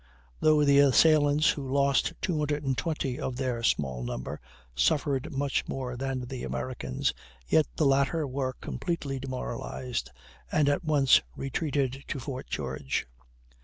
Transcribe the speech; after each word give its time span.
Though 0.39 0.63
the 0.63 0.79
assailants, 0.79 1.49
who 1.51 1.71
lost 1.71 2.13
220 2.23 3.19
of 3.19 3.35
their 3.37 3.61
small 3.61 4.01
number, 4.03 4.41
suffered 4.73 5.31
much 5.31 5.67
more 5.67 5.95
than 5.95 6.21
the 6.27 6.43
Americans, 6.43 7.13
yet 7.47 7.67
the 7.75 7.85
latter 7.85 8.25
were 8.25 8.53
completely 8.53 9.19
demoralized, 9.19 10.09
and 10.51 10.67
at 10.67 10.83
once 10.83 11.21
retreated 11.35 12.03
to 12.07 12.19
Fort 12.19 12.47
George. 12.49 13.05